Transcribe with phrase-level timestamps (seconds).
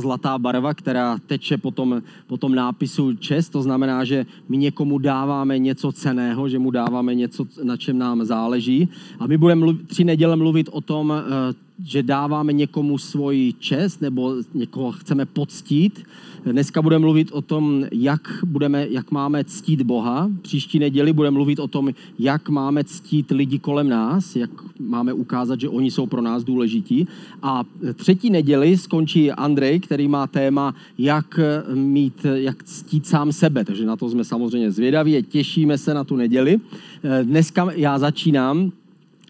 [0.00, 3.48] zlatá barva, která teče po tom, po tom nápisu čest.
[3.48, 8.24] To znamená, že my někomu dáváme něco ceného, že mu dáváme něco, na čem nám
[8.24, 8.88] záleží.
[9.18, 14.00] A my budeme mluv, tři neděle mluvit o tom, eh, že dáváme někomu svoji čest
[14.00, 16.04] nebo někoho chceme poctít.
[16.44, 20.30] Dneska budeme mluvit o tom, jak, budeme, jak máme ctít Boha.
[20.42, 24.50] Příští neděli budeme mluvit o tom, jak máme ctít lidi kolem nás, jak
[24.80, 27.06] máme ukázat, že oni jsou pro nás důležití.
[27.42, 27.64] A
[27.94, 31.40] třetí neděli skončí Andrej, který má téma, jak,
[31.74, 33.64] mít, jak ctít sám sebe.
[33.64, 36.60] Takže na to jsme samozřejmě zvědaví, těšíme se na tu neděli.
[37.22, 38.72] Dneska já začínám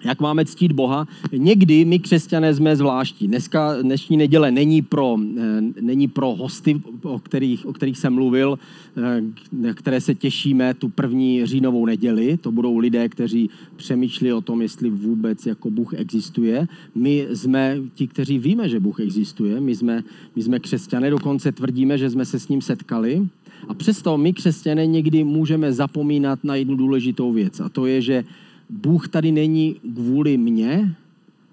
[0.04, 1.08] jak máme ctít Boha.
[1.32, 3.28] Někdy my křesťané jsme zvláštní.
[3.28, 8.58] Dneska, dnešní neděle není pro, eh, není pro hosty, o kterých, o kterých jsem mluvil,
[8.96, 12.36] eh, které se těšíme tu první říjnovou neděli.
[12.36, 16.68] To budou lidé, kteří přemýšlí o tom, jestli vůbec jako Bůh existuje.
[16.94, 19.60] My jsme ti, kteří víme, že Bůh existuje.
[19.60, 20.02] My jsme,
[20.36, 23.28] my jsme křesťané, dokonce tvrdíme, že jsme se s ním setkali.
[23.68, 27.60] A přesto my křesťané někdy můžeme zapomínat na jednu důležitou věc.
[27.60, 28.24] A to je, že
[28.70, 30.94] Bůh tady není kvůli mně,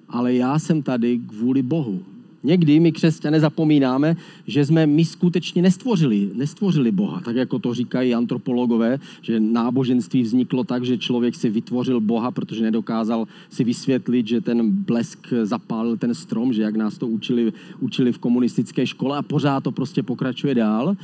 [0.10, 2.00] ale já jsem tady kvůli Bohu.
[2.44, 4.16] Někdy my křesťané zapomínáme,
[4.48, 10.64] že jsme my skutečně nestvořili, nestvořili Boha, tak jako to říkají antropologové, že náboženství vzniklo
[10.64, 16.16] tak, že člověk si vytvořil Boha, protože nedokázal si vysvětlit, že ten blesk zapálil ten
[16.16, 20.56] strom, že jak nás to učili, učili v komunistické škole a pořád to prostě pokračuje
[20.56, 20.98] dál,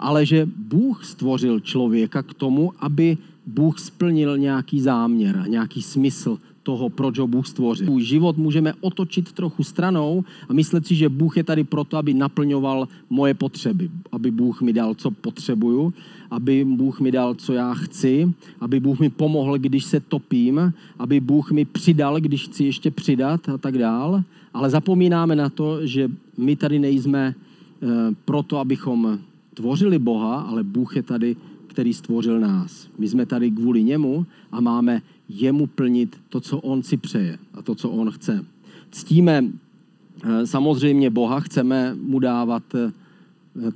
[0.00, 6.88] ale že Bůh stvořil člověka k tomu, aby Bůh splnil nějaký záměr, nějaký smysl toho,
[6.88, 7.86] proč ho Bůh stvořil.
[7.86, 12.14] Svůj život můžeme otočit trochu stranou a myslet si, že Bůh je tady proto, aby
[12.14, 13.90] naplňoval moje potřeby.
[14.12, 15.92] Aby Bůh mi dal, co potřebuju,
[16.30, 21.20] aby Bůh mi dal, co já chci, aby Bůh mi pomohl, když se topím, aby
[21.20, 24.22] Bůh mi přidal, když chci ještě přidat a tak dál.
[24.54, 27.86] Ale zapomínáme na to, že my tady nejsme eh,
[28.24, 29.18] proto, abychom
[29.54, 31.36] tvořili Boha, ale Bůh je tady
[31.70, 32.88] který stvořil nás.
[32.98, 37.62] My jsme tady kvůli němu a máme jemu plnit to, co on si přeje a
[37.62, 38.44] to, co on chce.
[38.90, 42.92] Ctíme eh, samozřejmě Boha, chceme mu dávat eh,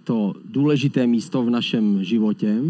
[0.05, 2.63] to důležité místo v našem životě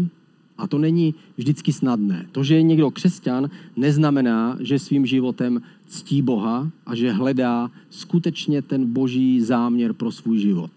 [0.57, 2.25] a to není vždycky snadné.
[2.31, 8.61] To, že je někdo křesťan, neznamená, že svým životem ctí Boha a že hledá skutečně
[8.61, 10.71] ten boží záměr pro svůj život.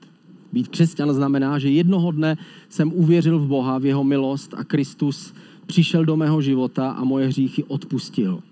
[0.53, 2.37] Být křesťan znamená, že jednoho dne
[2.69, 5.35] jsem uvěřil v Boha, v jeho milost a Kristus
[5.67, 8.43] přišel do mého života a moje hříchy odpustil.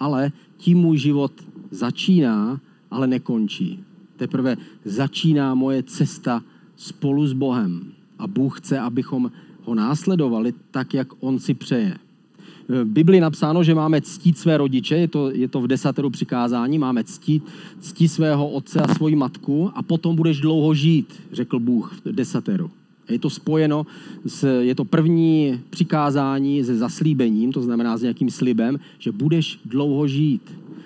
[0.00, 1.32] Ale tím můj život
[1.70, 3.84] začíná, ale nekončí.
[4.16, 6.42] Teprve začíná moje cesta
[6.76, 7.92] spolu s Bohem.
[8.18, 9.32] A Bůh chce, abychom
[9.64, 12.07] ho následovali tak, jak on si přeje.
[12.68, 16.78] V Biblii napsáno, že máme ctít své rodiče, je to, je to v desateru přikázání,
[16.78, 17.44] máme ctít,
[17.80, 22.70] ctít svého otce a svoji matku a potom budeš dlouho žít, řekl Bůh v desateru.
[23.10, 23.86] Je to spojeno,
[24.26, 30.08] s, je to první přikázání se zaslíbením, to znamená s nějakým slibem, že budeš dlouho
[30.08, 30.42] žít.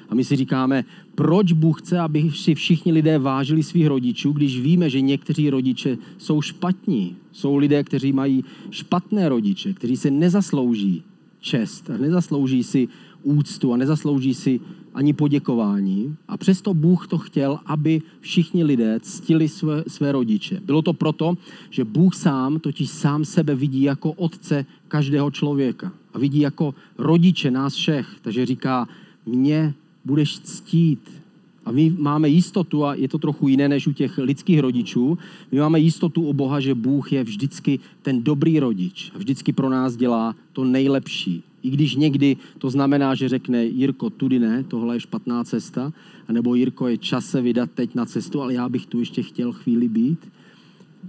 [0.09, 4.61] A my si říkáme, proč Bůh chce, aby si všichni lidé vážili svých rodičů, když
[4.61, 7.17] víme, že někteří rodiče jsou špatní.
[7.33, 11.03] Jsou lidé, kteří mají špatné rodiče, kteří se nezaslouží
[11.43, 12.89] čest nezaslouží si
[13.23, 14.61] úctu a nezaslouží si
[14.95, 16.17] ani poděkování.
[16.29, 20.61] A přesto Bůh to chtěl, aby všichni lidé ctili své, své rodiče.
[20.65, 21.35] Bylo to proto,
[21.71, 25.93] že Bůh sám totiž sám sebe vidí jako otce každého člověka.
[26.15, 28.07] A vidí jako rodiče nás všech.
[28.23, 28.89] Takže říká,
[29.27, 31.22] mě budeš ctít,
[31.65, 35.19] a my máme jistotu, a je to trochu jiné než u těch lidských rodičů,
[35.53, 39.69] my máme jistotu u Boha, že Bůh je vždycky ten dobrý rodič a vždycky pro
[39.69, 41.43] nás dělá to nejlepší.
[41.63, 45.93] I když někdy to znamená, že řekne Jirko, tudy ne, tohle je špatná cesta,
[46.33, 49.53] nebo Jirko, je čas se vydat teď na cestu, ale já bych tu ještě chtěl
[49.53, 50.19] chvíli být.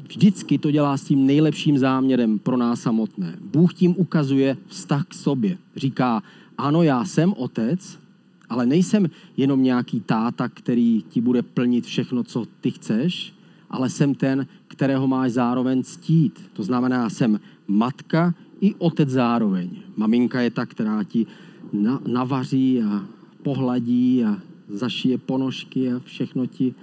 [0.07, 3.37] Vždycky to dělá s tím nejlepším záměrem pro nás samotné.
[3.51, 5.57] Bůh tím ukazuje vztah k sobě.
[5.75, 6.23] Říká,
[6.57, 7.99] ano, já jsem otec,
[8.49, 13.33] ale nejsem jenom nějaký táta, který ti bude plnit všechno, co ty chceš,
[13.69, 16.49] ale jsem ten, kterého máš zároveň ctít.
[16.53, 19.69] To znamená, jsem matka i otec zároveň.
[19.95, 21.27] Maminka je ta, která ti
[22.07, 23.05] navaří a
[23.43, 24.37] pohladí a
[24.69, 26.75] zašije ponožky a všechno ti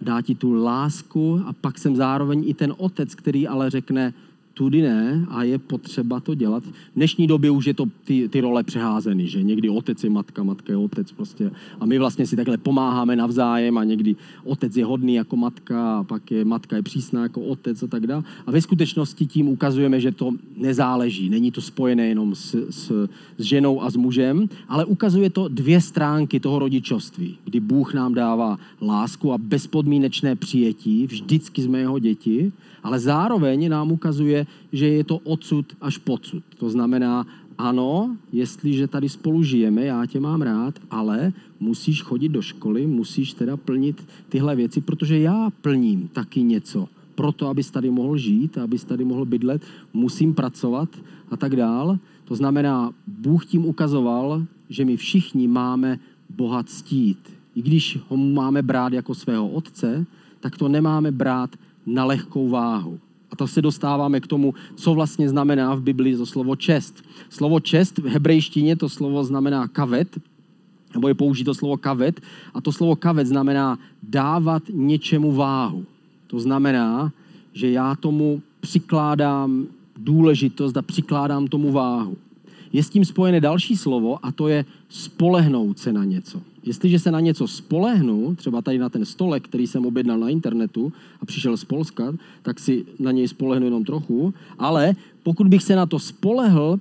[0.00, 4.14] dá ti tu lásku a pak jsem zároveň i ten otec, který ale řekne,
[4.60, 6.64] tudy ne a je potřeba to dělat.
[6.64, 10.42] V dnešní době už je to ty, ty role přeházeny, že někdy otec je matka,
[10.42, 14.84] matka je otec prostě a my vlastně si takhle pomáháme navzájem a někdy otec je
[14.84, 18.22] hodný jako matka a pak je matka je přísná jako otec a tak dále.
[18.46, 23.08] A ve skutečnosti tím ukazujeme, že to nezáleží, není to spojené jenom s, s,
[23.38, 28.14] s ženou a s mužem, ale ukazuje to dvě stránky toho rodičovství, kdy Bůh nám
[28.14, 35.04] dává lásku a bezpodmínečné přijetí, vždycky jsme jeho děti, ale zároveň nám ukazuje, že je
[35.04, 36.42] to odsud až pocud.
[36.58, 37.26] To znamená,
[37.58, 43.32] ano, jestliže tady spolu žijeme, já tě mám rád, ale musíš chodit do školy, musíš
[43.32, 46.88] teda plnit tyhle věci, protože já plním taky něco.
[47.14, 49.62] Proto, abys tady mohl žít, abys tady mohl bydlet,
[49.92, 50.88] musím pracovat
[51.30, 51.98] a tak dál.
[52.24, 55.98] To znamená, Bůh tím ukazoval, že my všichni máme
[56.36, 57.18] Boha ctít.
[57.54, 60.06] I když ho máme brát jako svého otce,
[60.40, 61.50] tak to nemáme brát
[61.94, 62.98] na lehkou váhu.
[63.30, 67.02] A to se dostáváme k tomu, co vlastně znamená v Biblii to slovo čest.
[67.28, 70.18] Slovo čest v hebrejštině to slovo znamená kavet,
[70.94, 72.20] nebo je použito slovo kavet,
[72.54, 75.84] a to slovo kavet znamená dávat něčemu váhu.
[76.26, 77.12] To znamená,
[77.52, 79.66] že já tomu přikládám
[79.96, 82.16] důležitost a přikládám tomu váhu.
[82.72, 86.40] Je s tím spojené další slovo a to je spolehnout se na něco.
[86.64, 90.92] Jestliže se na něco spolehnu, třeba tady na ten stolek, který jsem objednal na internetu
[91.20, 95.76] a přišel z Polska, tak si na něj spolehnu jenom trochu, ale pokud bych se
[95.76, 96.80] na to spolehl,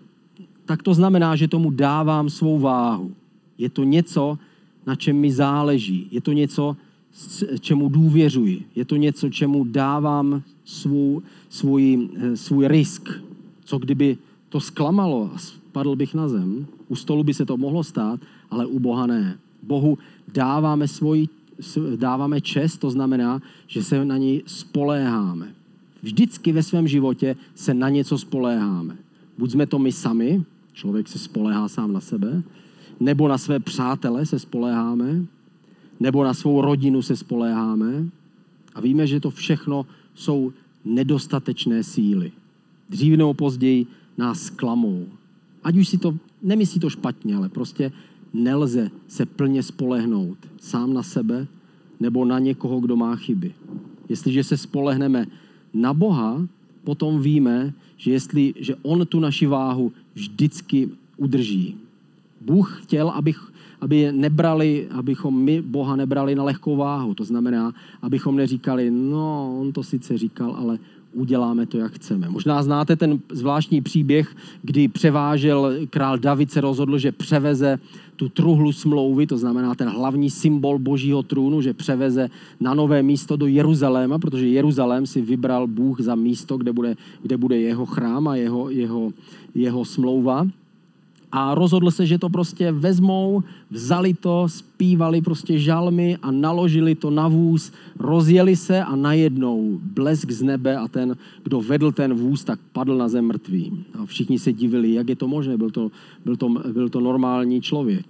[0.65, 3.11] tak to znamená, že tomu dávám svou váhu.
[3.57, 4.37] Je to něco,
[4.85, 6.07] na čem mi záleží.
[6.11, 6.75] Je to něco,
[7.59, 8.63] čemu důvěřuji.
[8.75, 13.09] Je to něco, čemu dávám svůj, svůj, eh, svůj risk.
[13.65, 14.17] Co kdyby
[14.49, 15.31] to zklamalo
[15.69, 16.65] a spadl bych na zem?
[16.87, 18.19] U stolu by se to mohlo stát,
[18.49, 19.37] ale u Boha ne.
[19.63, 19.97] Bohu
[20.33, 21.27] dáváme, svůj,
[21.95, 25.53] dáváme čest, to znamená, že se na něj spoléháme.
[26.01, 28.97] Vždycky ve svém životě se na něco spoléháme.
[29.37, 30.43] Buď jsme to my sami,
[30.73, 32.43] člověk se spoléhá sám na sebe,
[32.99, 35.25] nebo na své přátele se spoléháme,
[35.99, 38.09] nebo na svou rodinu se spoléháme.
[38.75, 39.85] A víme, že to všechno
[40.15, 40.53] jsou
[40.85, 42.31] nedostatečné síly.
[42.89, 43.87] Dřív nebo později
[44.17, 45.18] nás klamou.
[45.63, 47.91] Ať už si to, nemyslí to špatně, ale prostě
[48.33, 51.47] nelze se plně spolehnout sám na sebe
[51.99, 53.53] nebo na někoho, kdo má chyby.
[54.09, 55.25] Jestliže se spolehneme
[55.73, 56.47] na Boha,
[56.83, 61.75] potom víme, že, jestli, že On tu naši váhu vždycky udrží.
[62.41, 63.51] Bůh chtěl, abych,
[63.81, 67.13] aby nebrali, abychom my Boha nebrali na lehkou váhu.
[67.13, 70.79] To znamená, abychom neříkali, no, on to sice říkal, ale
[71.13, 72.29] uděláme to, jak chceme.
[72.29, 77.79] Možná znáte ten zvláštní příběh, kdy převážel král David se rozhodl, že převeze
[78.15, 82.29] tu truhlu smlouvy, to znamená ten hlavní symbol božího trůnu, že převeze
[82.59, 87.37] na nové místo do Jeruzaléma, protože Jeruzalém si vybral Bůh za místo, kde bude, kde
[87.37, 89.11] bude jeho chrám a jeho, jeho,
[89.55, 90.47] jeho smlouva
[91.31, 97.09] a rozhodl se, že to prostě vezmou, vzali to, zpívali prostě žalmy a naložili to
[97.09, 102.43] na vůz, rozjeli se a najednou blesk z nebe a ten, kdo vedl ten vůz,
[102.43, 103.85] tak padl na zem mrtvý.
[103.99, 105.91] A všichni se divili, jak je to možné, byl to,
[106.25, 108.05] byl to, byl to normální člověk.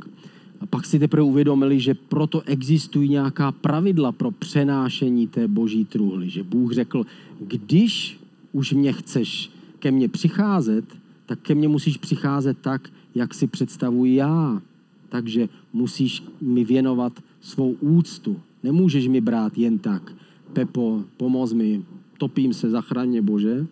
[0.62, 6.30] A pak si teprve uvědomili, že proto existují nějaká pravidla pro přenášení té boží truhly.
[6.30, 7.06] Že Bůh řekl,
[7.40, 8.20] když
[8.52, 10.86] už mě chceš ke mně přicházet,
[11.26, 14.62] tak ke mně musíš přicházet tak, jak si představuji já.
[15.10, 18.40] Takže musíš mi věnovat svou úctu.
[18.64, 20.12] Nemůžeš mi brát jen tak.
[20.54, 21.84] Pepo, pomoz mi,
[22.18, 23.68] topím se, zachraně Bože.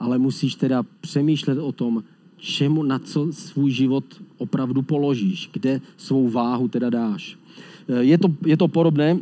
[0.00, 2.02] Ale musíš teda přemýšlet o tom,
[2.36, 4.04] čemu, na co svůj život
[4.38, 7.38] opravdu položíš, kde svou váhu teda dáš.
[8.00, 9.18] Je to, je to podobné,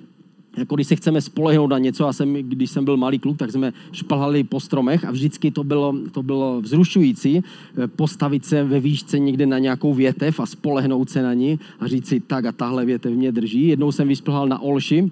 [0.56, 3.52] jako když se chceme spolehnout na něco, a jsem, když jsem byl malý kluk, tak
[3.52, 8.80] jsme šplhali po stromech a vždycky to bylo, to bylo vzrušující eh, postavit se ve
[8.80, 12.52] výšce někde na nějakou větev a spolehnout se na ní a říct si, tak a
[12.52, 13.68] tahle větev mě drží.
[13.68, 15.10] Jednou jsem vyšplhal na Olši,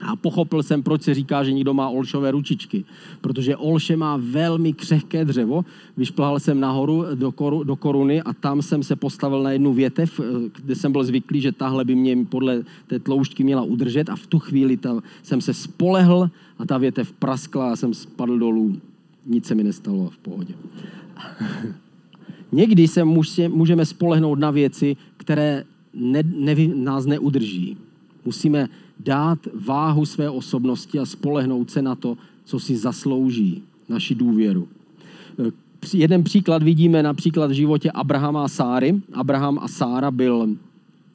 [0.00, 2.84] a pochopil jsem, proč se říká, že někdo má olšové ručičky.
[3.20, 5.64] Protože olše má velmi křehké dřevo.
[5.96, 10.20] Vyšplhal jsem nahoru do, koru, do koruny a tam jsem se postavil na jednu větev,
[10.20, 14.16] eh, kde jsem byl zvyklý, že tahle by mě podle té tloušťky měla udržet a
[14.16, 18.76] v tu chvíli ta, jsem se spolehl a ta větev praskla a jsem spadl dolů.
[19.26, 20.54] Nic se mi nestalo v pohodě.
[22.52, 23.04] Někdy se
[23.48, 27.76] můžeme spolehnout na věci, které ne, ne, nás neudrží.
[28.24, 28.68] Musíme
[29.00, 34.68] dát váhu své osobnosti a spolehnout se na to, co si zaslouží naši důvěru.
[35.94, 39.00] Jeden příklad vidíme například v životě Abrahama a Sáry.
[39.12, 40.48] Abraham a Sára byl,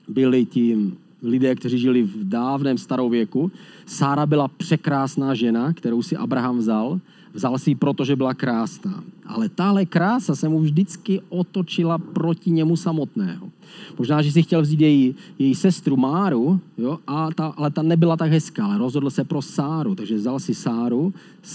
[0.07, 0.77] byli ti
[1.23, 3.51] lidé, kteří žili v dávném starověku.
[3.85, 6.99] Sára byla překrásná žena, kterou si Abraham vzal.
[7.33, 9.03] Vzal si ji proto, že byla krásná.
[9.25, 13.49] Ale tahle krása se mu vždycky otočila proti němu samotného.
[13.97, 18.17] Možná, že si chtěl vzít její, její sestru Máru, jo, a ta, ale ta nebyla
[18.17, 21.13] tak hezká, ale rozhodl se pro Sáru, takže vzal si Sáru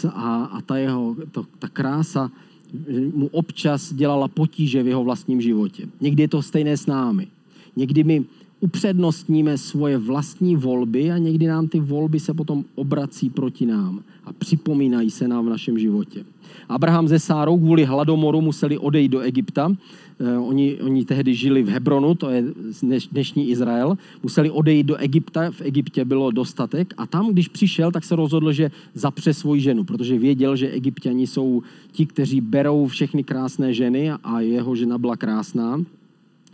[0.08, 2.30] a, a ta, jeho, to, ta krása
[3.14, 5.88] mu občas dělala potíže v jeho vlastním životě.
[6.00, 7.26] Někdy je to stejné s námi.
[7.76, 8.24] Někdy my
[8.60, 14.32] upřednostníme svoje vlastní volby a někdy nám ty volby se potom obrací proti nám a
[14.32, 16.24] připomínají se nám v našem životě.
[16.68, 19.76] Abraham ze Sárou kvůli hladomoru museli odejít do Egypta.
[20.20, 22.44] Eh, oni, oni tehdy žili v Hebronu, to je
[23.12, 23.98] dnešní Izrael.
[24.22, 28.52] Museli odejít do Egypta, v Egyptě bylo dostatek a tam, když přišel, tak se rozhodl,
[28.52, 34.10] že zapře svoji ženu, protože věděl, že egyptiani jsou ti, kteří berou všechny krásné ženy
[34.10, 35.80] a jeho žena byla krásná.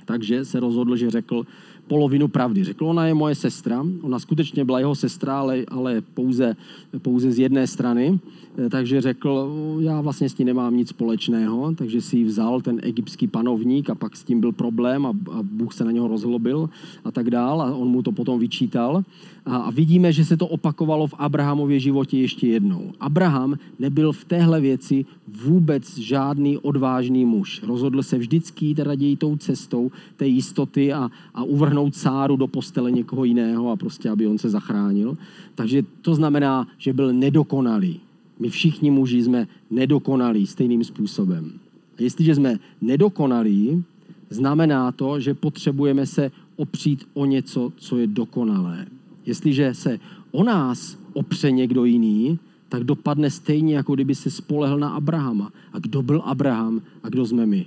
[0.04, 1.46] Takže se rozhodl, že řekl,
[1.92, 2.64] polovinu pravdy.
[2.64, 6.56] Řekl, ona je moje sestra, ona skutečně byla jeho sestra, ale, ale pouze,
[7.02, 8.18] pouze z jedné strany.
[8.56, 12.80] Eh, takže řekl, já vlastně s ní nemám nic společného, takže si ji vzal ten
[12.82, 16.70] egyptský panovník a pak s tím byl problém a, a Bůh se na něho rozhlobil
[17.04, 19.04] a tak dál a on mu to potom vyčítal.
[19.46, 22.92] A, vidíme, že se to opakovalo v Abrahamově životě ještě jednou.
[23.00, 25.04] Abraham nebyl v téhle věci
[25.44, 27.62] vůbec žádný odvážný muž.
[27.62, 32.90] Rozhodl se vždycky jít raději tou cestou té jistoty a, a uvrhnout Sáru do postele
[32.90, 35.16] někoho jiného a prostě, aby on se zachránil.
[35.54, 38.00] Takže to znamená, že byl nedokonalý.
[38.38, 41.52] My všichni muži jsme nedokonalí stejným způsobem.
[41.98, 43.84] A jestliže jsme nedokonalí,
[44.30, 48.86] znamená to, že potřebujeme se opřít o něco, co je dokonalé.
[49.26, 50.00] Jestliže se
[50.30, 52.38] o nás opře někdo jiný,
[52.68, 55.52] tak dopadne stejně, jako kdyby se spolehl na Abrahama.
[55.72, 57.66] A kdo byl Abraham a kdo jsme my?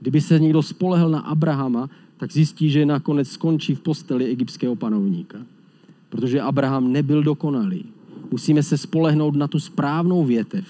[0.00, 5.38] Kdyby se někdo spolehl na Abrahama, tak zjistí, že nakonec skončí v posteli egyptského panovníka.
[6.08, 7.84] Protože Abraham nebyl dokonalý.
[8.30, 10.64] Musíme se spolehnout na tu správnou větev.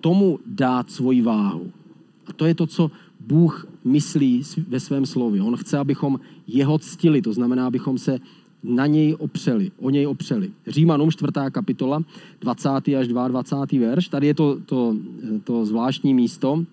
[0.00, 1.72] Tomu dát svoji váhu.
[2.26, 2.90] A to je to, co
[3.20, 5.42] Bůh myslí ve svém slově.
[5.42, 8.20] On chce, abychom jeho ctili, to znamená, abychom se
[8.64, 10.50] na něj opřeli, o něj opřeli.
[10.66, 11.32] Římanům 4.
[11.50, 12.02] kapitola,
[12.40, 12.68] 20.
[12.68, 13.86] až 22.
[13.88, 14.08] verš.
[14.08, 14.96] Tady je to, to,
[15.44, 16.64] to zvláštní místo,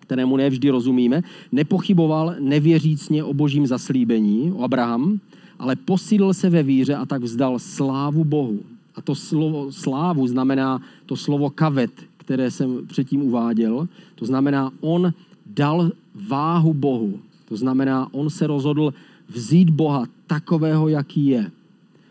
[0.00, 1.22] kterému nevždy rozumíme.
[1.52, 5.20] Nepochyboval nevěřícně o božím zaslíbení, o Abraham,
[5.58, 8.60] ale posídl se ve víře a tak vzdal slávu Bohu.
[8.94, 13.88] A to slovo slávu znamená to slovo kavet, které jsem předtím uváděl.
[14.14, 15.12] To znamená, on
[15.46, 15.90] dal
[16.28, 17.20] váhu Bohu.
[17.52, 18.94] To znamená, on se rozhodl
[19.28, 21.50] vzít Boha takového, jaký je.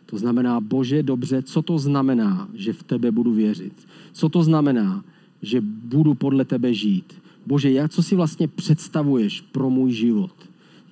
[0.05, 3.73] To znamená, Bože, dobře, co to znamená, že v tebe budu věřit?
[4.13, 5.03] Co to znamená,
[5.41, 7.13] že budu podle tebe žít?
[7.45, 10.35] Bože, jak, co si vlastně představuješ pro můj život?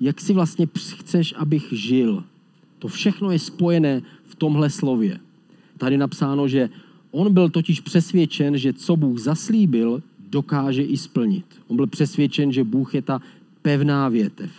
[0.01, 2.23] Jak si vlastně chceš, abych žil?
[2.79, 5.19] To všechno je spojené v tomhle slově.
[5.77, 6.69] Tady napsáno, že
[7.11, 11.45] on byl totiž přesvědčen, že co Bůh zaslíbil, dokáže i splnit.
[11.67, 13.21] On byl přesvědčen, že Bůh je ta
[13.69, 14.49] pevná větev.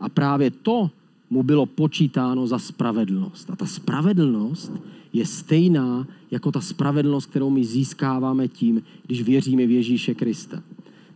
[0.00, 0.90] A právě to
[1.30, 3.50] mu bylo počítáno za spravedlnost.
[3.50, 4.72] A ta spravedlnost
[5.12, 10.62] je stejná jako ta spravedlnost, kterou my získáváme tím, když věříme v Ježíše Krista.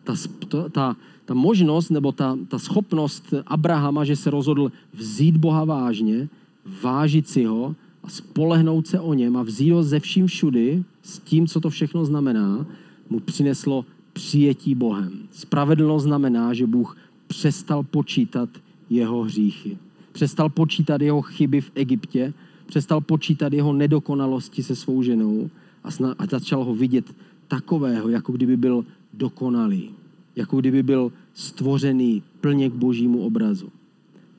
[0.05, 0.15] Ta,
[0.73, 6.29] ta, ta možnost nebo ta, ta schopnost Abrahama, že se rozhodl vzít Boha vážně,
[6.83, 11.19] vážit si ho a spolehnout se o něm a vzít ho ze vším všudy s
[11.19, 12.67] tím, co to všechno znamená,
[13.11, 13.85] mu přineslo
[14.17, 15.13] přijetí Bohem.
[15.33, 18.49] Spravedlnost znamená, že Bůh přestal počítat
[18.91, 19.79] jeho hříchy.
[20.13, 22.33] Přestal počítat jeho chyby v Egyptě,
[22.67, 25.51] přestal počítat jeho nedokonalosti se svou ženou
[25.85, 27.15] a, a začal ho vidět
[27.49, 29.91] takového, jako kdyby byl dokonalý,
[30.37, 33.69] jako kdyby byl stvořený plně k božímu obrazu.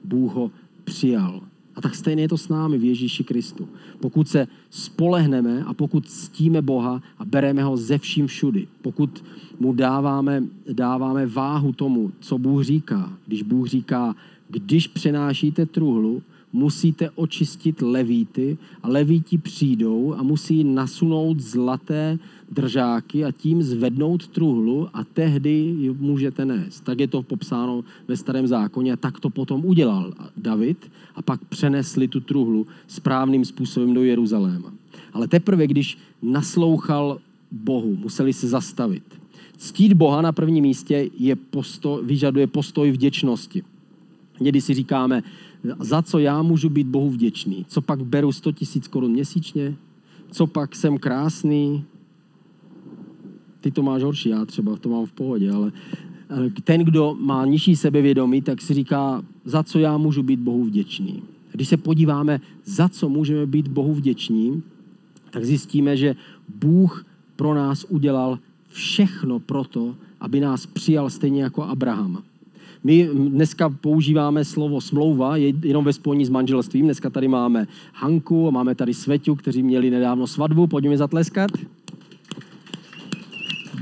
[0.04, 0.52] Bůh ho
[0.84, 1.42] přijal.
[1.78, 3.70] A tak stejně je to s námi v Ježíši Kristu.
[4.00, 9.24] Pokud se spolehneme a pokud ctíme Boha a bereme ho ze vším všudy, pokud
[9.60, 10.44] mu dáváme,
[10.74, 14.16] dáváme váhu tomu, co Bůh říká, když Bůh říká,
[14.50, 16.22] když přenášíte truhlu,
[16.54, 22.20] musíte očistit levíty a levíti přijdou a musí nasunout zlaté
[22.52, 26.82] držáky a tím zvednout truhlu a tehdy ji můžete nést.
[26.82, 31.46] Tak je to popsáno ve starém zákoně a tak to potom udělal David a pak
[31.46, 34.74] přenesli tu truhlu správným způsobem do Jeruzaléma.
[35.14, 37.20] Ale teprve, když naslouchal
[37.52, 39.04] Bohu, museli se zastavit.
[39.58, 43.64] Ctít Boha na prvním místě je posto, vyžaduje postoj vděčnosti.
[44.40, 45.24] Někdy si říkáme,
[45.80, 47.66] za co já můžu být Bohu vděčný.
[47.68, 49.76] Co pak beru 100 tisíc korun měsíčně?
[50.32, 51.84] Co pak jsem krásný?
[53.62, 55.72] Ty to máš horší, já třeba to mám v pohodě, ale
[56.64, 61.24] ten, kdo má nižší sebevědomí, tak si říká, za co já můžu být Bohu vděčný.
[61.52, 64.64] Když se podíváme, za co můžeme být Bohu vděční,
[65.30, 66.16] tak zjistíme, že
[66.60, 67.06] Bůh
[67.36, 72.24] pro nás udělal všechno proto, aby nás přijal stejně jako Abraham.
[72.88, 76.86] My dneska používáme slovo smlouva jenom ve spojení s manželstvím.
[76.86, 80.68] Dneska tady máme Hanku a máme tady Sveťu, kteří měli nedávno svatbu.
[80.68, 81.52] Pojďme zatleskat.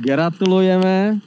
[0.01, 1.21] Gratulujeme.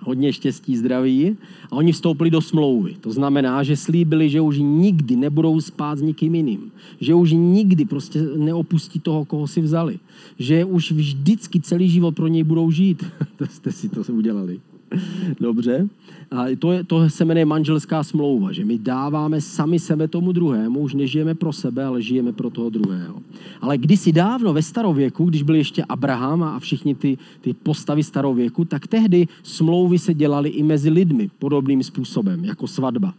[0.00, 1.36] Hodně štěstí, zdraví.
[1.70, 2.94] A oni vstoupili do smlouvy.
[3.00, 6.72] To znamená, že slíbili, že už nikdy nebudou spát s nikým jiným.
[7.00, 9.98] Že už nikdy prostě neopustí toho, koho si vzali.
[10.38, 13.04] Že už vždycky celý život pro něj budou žít.
[13.36, 14.60] to jste si to udělali.
[15.40, 15.88] Dobře.
[16.30, 20.80] A to, je, to se jmenuje manželská smlouva, že my dáváme sami sebe tomu druhému,
[20.80, 23.22] už nežijeme pro sebe, ale žijeme pro toho druhého.
[23.60, 28.64] Ale kdysi dávno ve starověku, když byl ještě Abraham a všichni ty, ty postavy starověku,
[28.64, 33.14] tak tehdy smlouvy se dělaly i mezi lidmi podobným způsobem, jako svatba.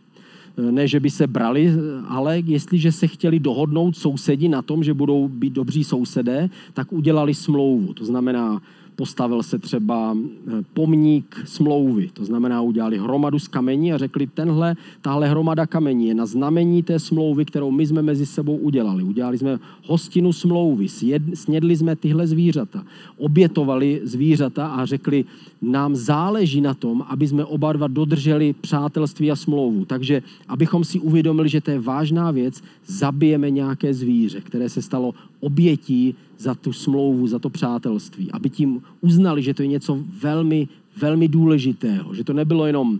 [0.72, 1.72] Ne, že by se brali,
[2.08, 7.34] ale jestliže se chtěli dohodnout sousedi na tom, že budou být dobří sousedé, tak udělali
[7.34, 7.94] smlouvu.
[7.94, 8.62] To znamená,
[8.96, 12.10] postavil se třeba eh, pomník smlouvy.
[12.14, 16.84] To znamená, udělali hromadu z kamení a řekli, tenhle, tahle hromada kamení je na znamení
[16.84, 19.04] té smlouvy, kterou my jsme mezi sebou udělali.
[19.04, 20.88] Udělali jsme hostinu smlouvy,
[21.34, 22.84] snědli jsme tyhle zvířata,
[23.18, 25.26] obětovali zvířata a řekli,
[25.62, 29.86] nám záleží na tom, aby jsme oba dva dodrželi přátelství a smlouvu.
[29.86, 35.14] Takže abychom si uvědomili, že to je vážná věc, zabijeme nějaké zvíře, které se stalo
[35.42, 38.32] obětí za tu smlouvu, za to přátelství.
[38.32, 40.68] Aby tím uznali, že to je něco velmi,
[40.98, 42.14] velmi důležitého.
[42.14, 43.00] Že to nebylo jenom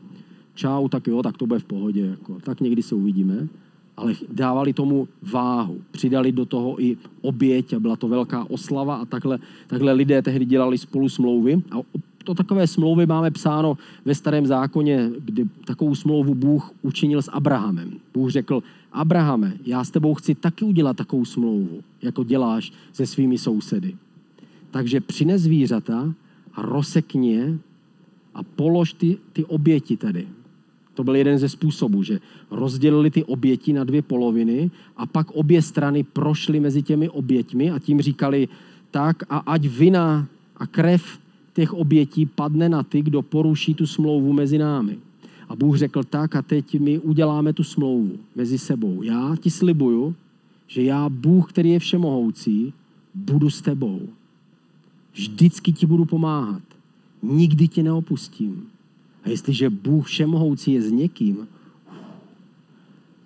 [0.56, 3.48] čau, tak jo, tak to bude v pohodě, jako, tak někdy se uvidíme,
[3.98, 9.06] ale dávali tomu váhu, přidali do toho i oběť a byla to velká oslava a
[9.06, 11.78] takhle, takhle lidé tehdy dělali spolu smlouvy a
[12.24, 17.92] to takové smlouvy máme psáno ve starém zákoně, kdy takovou smlouvu Bůh učinil s Abrahamem.
[18.14, 23.38] Bůh řekl, Abrahame, já s tebou chci taky udělat takovou smlouvu, jako děláš se svými
[23.38, 23.96] sousedy.
[24.72, 26.14] Takže přines zvířata
[26.54, 27.58] a rozsekni je
[28.34, 30.28] a polož ty, ty oběti tady.
[30.94, 32.20] To byl jeden ze způsobů, že
[32.52, 37.80] rozdělili ty oběti na dvě poloviny a pak obě strany prošly mezi těmi oběťmi a
[37.80, 38.48] tím říkali,
[38.92, 41.21] tak a ať vina a krev
[41.54, 44.98] těch obětí padne na ty, kdo poruší tu smlouvu mezi námi.
[45.50, 49.04] A Bůh řekl tak a teď my uděláme tu smlouvu mezi sebou.
[49.04, 50.16] Já ti slibuju,
[50.68, 52.74] že já, Bůh, který je všemohoucí,
[53.16, 54.02] budu s tebou.
[55.14, 56.62] Vždycky ti budu pomáhat.
[57.24, 58.68] Nikdy tě neopustím.
[59.24, 61.48] A jestliže Bůh všemohoucí je s někým,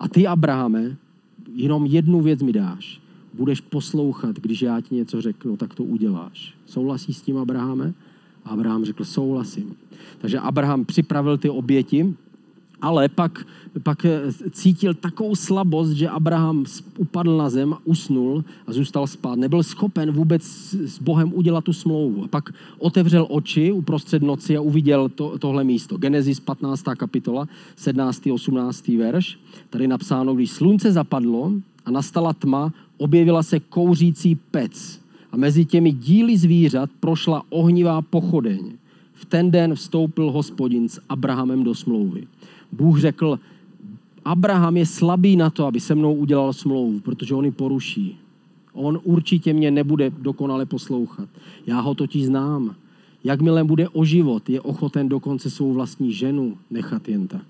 [0.00, 0.96] a ty, Abrahame,
[1.54, 3.00] jenom jednu věc mi dáš.
[3.34, 6.54] Budeš poslouchat, když já ti něco řeknu, tak to uděláš.
[6.66, 7.94] Souhlasí s tím, Abrahame?
[8.46, 9.74] Abraham řekl, souhlasím.
[10.18, 12.14] Takže Abraham připravil ty oběti,
[12.80, 13.46] ale pak,
[13.82, 16.64] pak eh, cítil takovou slabost, že Abraham
[16.98, 19.38] upadl na zem, usnul a zůstal spát.
[19.38, 22.24] Nebyl schopen vůbec s Bohem udělat tu smlouvu.
[22.24, 25.96] A pak otevřel oči uprostřed noci a uviděl to, tohle místo.
[25.96, 26.82] Genesis 15.
[26.96, 28.26] kapitola, 17.
[28.32, 28.88] 18.
[28.88, 29.38] verš.
[29.70, 31.52] Tady napsáno, když slunce zapadlo
[31.84, 35.05] a nastala tma, objevila se kouřící pec
[35.36, 38.72] a mezi těmi díly zvířat prošla ohnivá pochodeň.
[39.12, 42.26] V ten den vstoupil hospodin s Abrahamem do smlouvy.
[42.72, 43.38] Bůh řekl,
[44.24, 48.16] Abraham je slabý na to, aby se mnou udělal smlouvu, protože on ji poruší.
[48.72, 51.28] On určitě mě nebude dokonale poslouchat.
[51.66, 52.74] Já ho totiž znám.
[53.24, 57.46] Jakmile bude o život, je ochoten dokonce svou vlastní ženu nechat jen tak.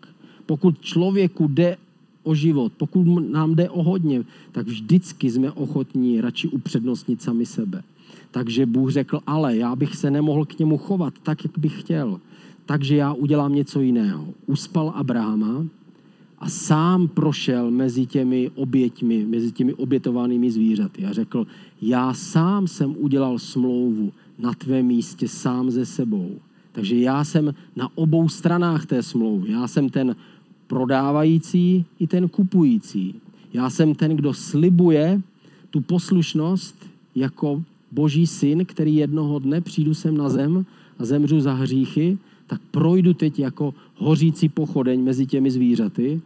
[0.47, 1.77] Pokud člověku jde
[2.27, 7.83] o život, pokud nám jde o hodně, tak vždycky jsme ochotní radši upřednostnit sami sebe.
[8.31, 12.21] Takže Bůh řekl, ale já bych se nemohl k němu chovat tak, jak bych chtěl.
[12.67, 14.27] Takže já udělám něco jiného.
[14.47, 15.65] Uspal Abrahama
[16.39, 21.47] a sám prošel mezi těmi oběťmi, mezi těmi obětovanými zvířaty a řekl,
[21.83, 26.31] já sám jsem udělal smlouvu na tvém místě sám ze sebou.
[26.73, 29.53] Takže já jsem na obou stranách té smlouvy.
[29.53, 30.17] Já jsem ten
[30.67, 33.15] prodávající i ten kupující.
[33.53, 35.21] Já jsem ten, kdo slibuje
[35.71, 40.67] tu poslušnost jako boží syn, který jednoho dne přijdu sem na zem
[40.99, 46.21] a zemřu za hříchy, tak projdu teď jako hořící pochodeň mezi těmi zvířaty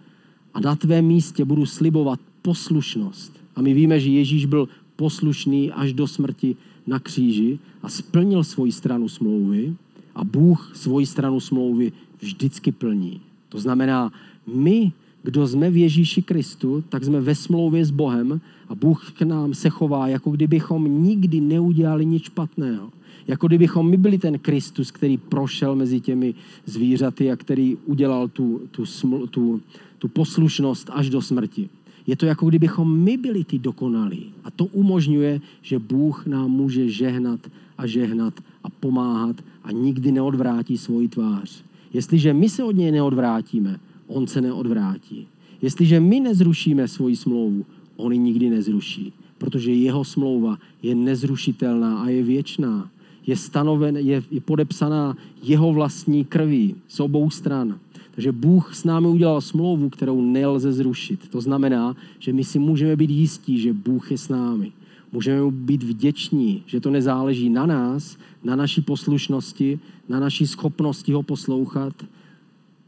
[0.54, 3.32] a na tvém místě budu slibovat poslušnost.
[3.56, 8.72] A my víme, že Ježíš byl poslušný až do smrti na kříži a splnil svoji
[8.72, 9.74] stranu smlouvy
[10.14, 13.20] a Bůh svoji stranu smlouvy vždycky plní.
[13.50, 14.12] To znamená,
[14.46, 19.22] my, kdo jsme v Ježíši Kristu, tak jsme ve smlouvě s Bohem a Bůh k
[19.22, 22.90] nám se chová, jako kdybychom nikdy neudělali nic špatného.
[23.26, 26.34] Jako kdybychom my byli ten Kristus, který prošel mezi těmi
[26.66, 29.60] zvířaty a který udělal tu, tu, sml, tu,
[29.98, 31.68] tu poslušnost až do smrti.
[32.06, 34.32] Je to jako kdybychom my byli ty dokonalí.
[34.44, 37.40] A to umožňuje, že Bůh nám může žehnat
[37.78, 38.34] a žehnat
[38.64, 41.64] a pomáhat a nikdy neodvrátí svoji tvář.
[41.92, 45.26] Jestliže my se od něj neodvrátíme, on se neodvrátí.
[45.62, 47.64] Jestliže my nezrušíme svoji smlouvu,
[47.96, 52.90] on ji nikdy nezruší, protože jeho smlouva je nezrušitelná a je věčná.
[53.26, 57.78] Je, stanoven, je, podepsaná jeho vlastní krví z obou stran.
[58.14, 61.28] Takže Bůh s námi udělal smlouvu, kterou nelze zrušit.
[61.28, 64.72] To znamená, že my si můžeme být jistí, že Bůh je s námi.
[65.12, 71.22] Můžeme být vděční, že to nezáleží na nás, na naší poslušnosti, na naší schopnosti ho
[71.22, 71.94] poslouchat,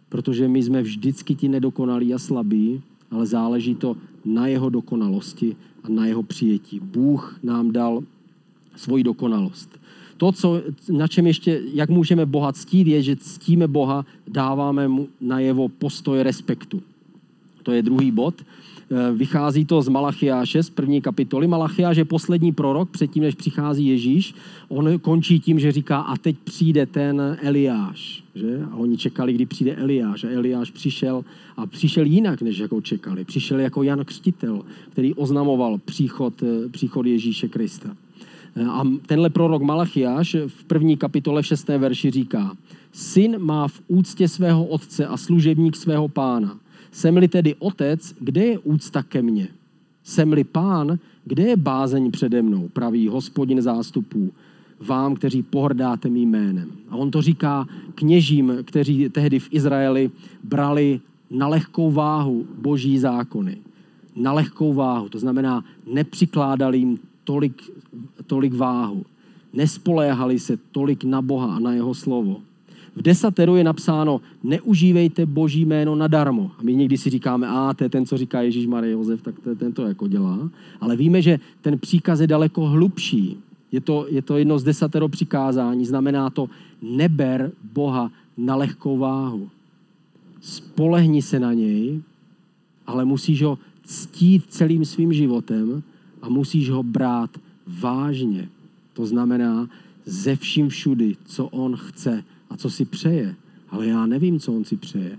[0.09, 5.89] protože my jsme vždycky ti nedokonalí a slabí, ale záleží to na jeho dokonalosti a
[5.89, 6.81] na jeho přijetí.
[6.81, 8.03] Bůh nám dal
[8.77, 9.79] svoji dokonalost.
[10.17, 15.09] To, co, na čem ještě, jak můžeme Boha ctít, je, že ctíme Boha, dáváme mu
[15.21, 16.83] na jeho postoj respektu.
[17.63, 18.43] To je druhý bod.
[18.93, 21.47] Eh, vychází to z Malachiáše, z první kapitoly.
[21.47, 24.35] Malachiáš je poslední prorok, předtím, než přichází Ježíš.
[24.69, 28.25] On končí tím, že říká, a teď přijde ten Eliáš.
[28.35, 28.65] Že?
[28.73, 30.25] A oni čekali, kdy přijde Eliáš.
[30.25, 31.25] A Eliáš přišel
[31.57, 33.25] a přišel jinak, než jako čekali.
[33.25, 37.97] Přišel jako Jan Křtitel, který oznamoval příchod, eh, příchod Ježíše Krista.
[38.57, 42.57] Eh, a tenhle prorok Malachiáš v první kapitole v šesté verši říká,
[42.93, 46.62] Syn má v úctě svého otce a služebník svého pána.
[46.93, 49.49] Jsem-li tedy otec, kde je úcta ke mně?
[50.05, 54.33] Jsem-li pán, kde je bázeň přede mnou, pravý hospodin zástupů,
[54.81, 56.71] vám, kteří pohrdáte mým jménem.
[56.89, 60.11] A on to říká kněžím, kteří tehdy v Izraeli
[60.45, 61.01] brali
[61.31, 63.57] na lehkou váhu boží zákony.
[64.17, 67.63] Na lehkou váhu, to znamená, nepřikládali jim tolik,
[68.27, 69.07] tolik váhu.
[69.53, 72.41] Nespoléhali se tolik na Boha a na jeho slovo.
[72.97, 76.51] V desateru je napsáno, neužívejte boží jméno nadarmo.
[76.59, 79.41] A my někdy si říkáme, a to je ten, co říká Ježíš Marie Josef, tak
[79.41, 80.51] to ten to jako dělá.
[80.81, 83.37] Ale víme, že ten příkaz je daleko hlubší.
[83.73, 85.87] Je to, je to jedno z desatero přikázání.
[85.87, 86.49] Znamená to,
[86.83, 89.51] neber Boha na lehkou váhu.
[90.41, 92.01] Spolehni se na něj,
[92.87, 95.83] ale musíš ho ctít celým svým životem
[96.23, 97.31] a musíš ho brát
[97.67, 98.49] vážně.
[98.93, 99.69] To znamená
[100.07, 103.35] ze vším všudy, co on chce a co si přeje.
[103.69, 105.19] Ale já nevím, co on si přeje.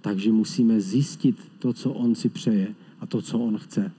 [0.00, 3.92] Takže musíme zjistit to, co on si přeje a to, co on chce.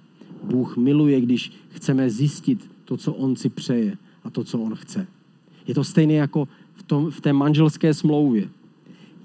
[0.43, 5.07] Bůh miluje, když chceme zjistit to, co on si přeje a to, co on chce.
[5.67, 8.49] Je to stejné jako v, tom, v té manželské smlouvě.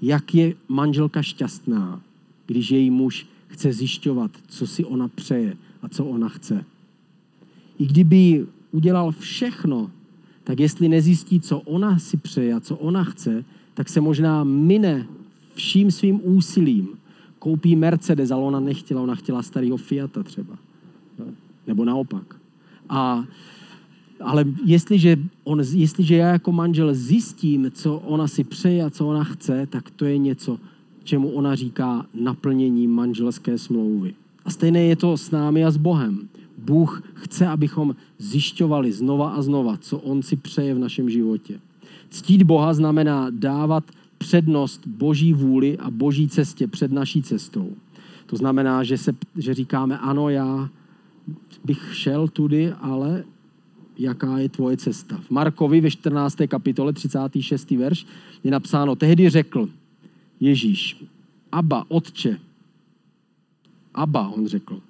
[0.01, 2.01] Jak je manželka šťastná,
[2.45, 6.65] když její muž chce zjišťovat, co si ona přeje a co ona chce.
[7.79, 9.91] I kdyby udělal všechno,
[10.45, 15.05] tak jestli nezjistí, co ona si přeje a co ona chce, tak se možná mine
[15.55, 16.87] vším svým úsilím.
[17.39, 20.57] Koupí Mercedes, ale ona nechtěla, ona chtěla starého Fiata třeba.
[21.67, 22.35] Nebo naopak.
[22.89, 23.25] A,
[24.21, 29.23] ale jestliže, on, jestliže já jako manžel zjistím, co ona si přeje a co ona
[29.23, 30.59] chce, tak to je něco,
[31.03, 34.13] čemu ona říká naplnění manželské smlouvy.
[34.45, 36.29] A stejné je to s námi a s Bohem.
[36.57, 41.59] Bůh chce, abychom zjišťovali znova a znova, co On si přeje v našem životě.
[42.09, 43.83] Ctít Boha znamená dávat
[44.17, 47.73] přednost Boží vůli a Boží cestě před naší cestou.
[48.25, 50.69] To znamená, že, se, že říkáme, ano, já
[51.65, 53.23] bych šel tudy, ale
[53.97, 55.17] jaká je tvoje cesta.
[55.17, 56.37] V Markovi ve 14.
[56.47, 57.71] kapitole 36.
[57.71, 58.05] verš
[58.43, 59.69] je napsáno, tehdy řekl
[60.39, 61.03] Ježíš,
[61.51, 62.39] Abba, Otče,
[63.93, 64.81] Abba, on řekl,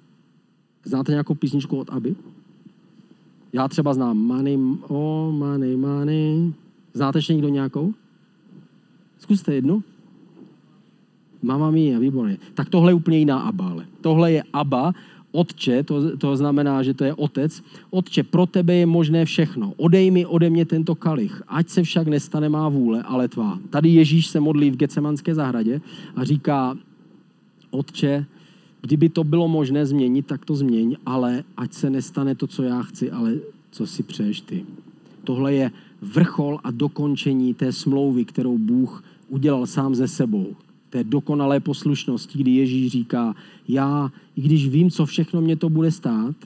[0.86, 2.14] Znáte nějakou písničku od Aby?
[3.52, 6.52] Já třeba znám Money, oh, money, money.
[6.94, 7.94] Znáte ještě někdo nějakou?
[9.18, 9.82] Zkuste jednu.
[11.42, 12.38] Mama mia, výborně.
[12.54, 13.86] Tak tohle je úplně jiná Abba, ale.
[14.00, 14.92] Tohle je Abba,
[15.32, 17.62] Otče, to, to znamená, že to je otec.
[17.90, 19.72] Otče, pro tebe je možné všechno.
[19.76, 23.58] Odej mi ode mě tento kalich, ať se však nestane má vůle, ale tvá.
[23.70, 25.80] Tady Ježíš se modlí v Gecemanské zahradě
[26.16, 26.76] a říká,
[27.70, 28.26] Otče,
[28.86, 32.82] Kdyby to bylo možné změnit, tak to změň, ale ať se nestane to, co já
[32.82, 33.34] chci, ale
[33.70, 34.64] co si přeješ ty.
[35.24, 35.70] Tohle je
[36.02, 40.54] vrchol a dokončení té smlouvy, kterou Bůh udělal sám ze sebou.
[40.90, 43.34] Té dokonalé poslušnosti, kdy Ježíš říká,
[43.68, 46.36] já, i když vím, co všechno mě to bude stát,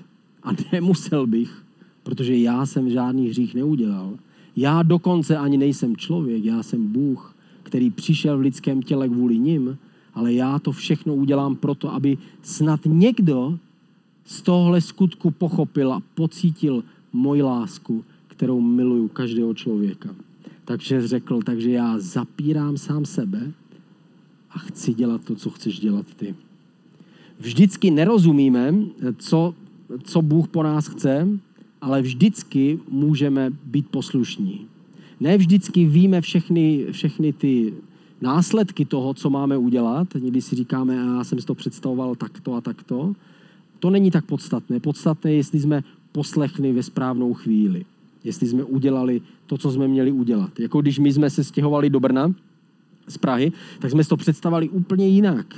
[0.42, 1.62] a nemusel bych,
[2.02, 4.16] protože já jsem žádný hřích neudělal.
[4.56, 9.78] Já dokonce ani nejsem člověk, já jsem Bůh, který přišel v lidském těle kvůli nim,
[10.14, 13.58] ale já to všechno udělám proto, aby snad někdo
[14.24, 20.14] z tohle skutku pochopil a pocítil moji lásku, kterou miluju každého člověka.
[20.64, 23.52] Takže řekl, takže já zapírám sám sebe
[24.50, 26.34] a chci dělat to, co chceš dělat ty.
[27.40, 28.74] vždycky nerozumíme,
[29.18, 29.54] co,
[30.02, 31.28] co Bůh po nás chce,
[31.80, 34.66] ale vždycky můžeme být poslušní.
[35.20, 37.74] Ne vždycky víme všechny, všechny ty
[38.20, 40.08] následky toho, co máme udělat.
[40.14, 43.14] Někdy si říkáme, já jsem si to představoval takto a takto.
[43.78, 44.80] To není tak podstatné.
[44.80, 47.84] Podstatné je, jestli jsme poslechli ve správnou chvíli.
[48.24, 50.60] Jestli jsme udělali to, co jsme měli udělat.
[50.60, 52.34] Jako když my jsme se stěhovali do Brna
[53.08, 55.54] z Prahy, tak jsme si to představovali úplně jinak.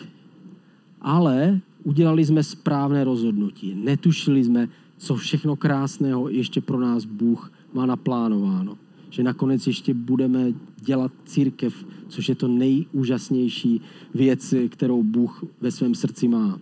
[1.01, 3.75] Ale udělali jsme správné rozhodnutí.
[3.75, 8.77] Netušili jsme, co všechno krásného ještě pro nás Bůh má naplánováno.
[9.13, 10.53] Že nakonec ještě budeme
[10.85, 13.81] dělat církev, což je to nejúžasnější
[14.15, 16.59] věc, kterou Bůh ve svém srdci má.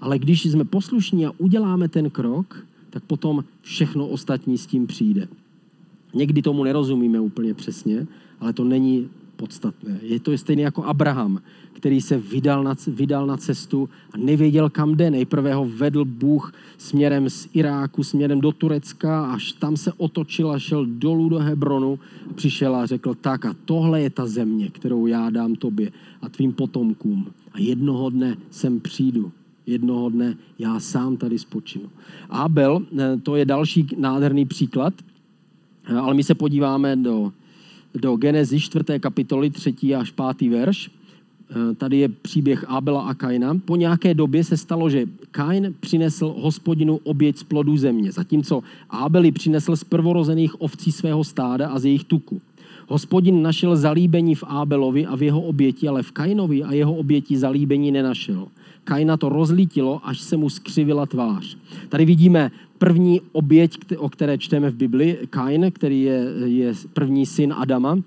[0.00, 5.28] Ale když jsme poslušní a uděláme ten krok, tak potom všechno ostatní s tím přijde.
[6.14, 8.06] Někdy tomu nerozumíme úplně přesně,
[8.40, 9.98] ale to není podstatné.
[10.02, 11.40] Je to stejné jako Abraham,
[11.72, 15.10] který se vydal na, vydal na cestu a nevěděl, kam jde.
[15.10, 20.58] Nejprve ho vedl Bůh směrem z Iráku, směrem do Turecka, až tam se otočil a
[20.58, 21.98] šel dolů do Hebronu
[22.30, 26.28] a přišel a řekl, tak a tohle je ta země, kterou já dám tobě a
[26.28, 27.26] tvým potomkům.
[27.52, 29.32] A jednoho dne sem přijdu
[29.66, 31.90] jednoho dne já sám tady spočinu.
[32.30, 34.94] Abel, eh, to je další nádherný příklad,
[35.84, 37.32] eh, ale my se podíváme do,
[37.96, 38.84] do Genezi 4.
[39.00, 39.94] kapitoly 3.
[39.94, 40.50] až 5.
[40.50, 40.90] verš.
[41.50, 43.58] Eh, tady je příběh Abela a Kaina.
[43.64, 49.32] Po nějaké době se stalo, že Kain přinesl hospodinu oběť z plodů země, zatímco Abeli
[49.32, 52.40] přinesl z prvorozených ovcí svého stáda a z jejich tuku.
[52.88, 57.36] Hospodin našel zalíbení v Ábelovi a v jeho oběti, ale v Kainovi a jeho oběti
[57.36, 58.46] zalíbení nenašel.
[58.84, 61.56] Kaina to rozlítilo, až se mu skřivila tvář.
[61.88, 67.54] Tady vidíme první oběť, o které čteme v Bibli, Kain, který je, je první syn
[67.56, 67.98] Adama,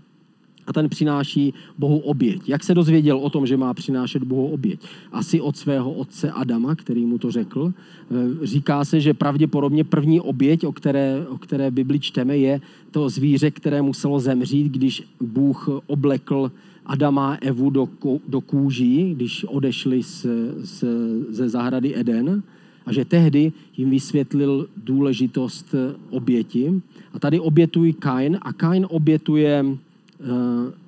[0.69, 2.49] a ten přináší Bohu oběť.
[2.49, 4.79] Jak se dozvěděl o tom, že má přinášet Bohu oběť?
[5.12, 7.73] Asi od svého otce Adama, který mu to řekl.
[7.73, 13.10] E, říká se, že pravděpodobně první oběť, o které, o které Bibli čteme, je to
[13.10, 16.51] zvíře, které muselo zemřít, když Bůh oblekl
[16.86, 17.89] Adama a Evu do,
[18.27, 20.25] do kůží, když odešli z,
[20.58, 20.84] z,
[21.29, 22.43] ze zahrady Eden
[22.89, 25.75] a že tehdy jim vysvětlil důležitost
[26.10, 26.82] oběti.
[27.13, 29.78] A tady obětují Kain a Kain obětuje uh,